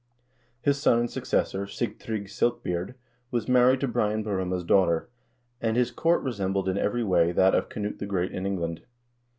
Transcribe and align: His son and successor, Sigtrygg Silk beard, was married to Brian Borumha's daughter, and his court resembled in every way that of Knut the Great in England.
His 0.63 0.81
son 0.81 0.97
and 0.97 1.11
successor, 1.11 1.67
Sigtrygg 1.67 2.27
Silk 2.27 2.63
beard, 2.63 2.95
was 3.29 3.47
married 3.47 3.79
to 3.81 3.87
Brian 3.87 4.23
Borumha's 4.23 4.63
daughter, 4.63 5.09
and 5.61 5.77
his 5.77 5.91
court 5.91 6.23
resembled 6.23 6.67
in 6.67 6.75
every 6.79 7.03
way 7.03 7.31
that 7.31 7.53
of 7.53 7.69
Knut 7.69 7.99
the 7.99 8.07
Great 8.07 8.31
in 8.31 8.47
England. 8.47 8.81